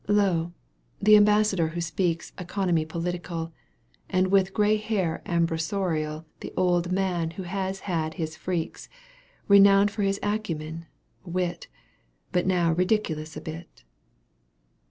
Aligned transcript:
Lo, 0.07 0.51
the 0.99 1.15
ambassador 1.15 1.67
who 1.67 1.79
speaks 1.79 2.33
Economy 2.39 2.85
political. 2.85 3.53
And 4.09 4.31
with 4.31 4.51
gray 4.51 4.77
hair 4.77 5.21
ambrosial 5.27 6.25
The 6.39 6.51
old 6.57 6.91
man 6.91 7.29
who 7.37 7.43
has 7.43 7.81
had 7.81 8.15
his 8.15 8.35
freaks, 8.35 8.89
Eenowned 9.47 9.91
for 9.91 10.01
his 10.01 10.19
acumen, 10.23 10.87
wit. 11.23 11.67
But 12.31 12.47
now 12.47 12.73
ridiculous 12.73 13.37
a 13.37 13.41
bit. 13.41 13.83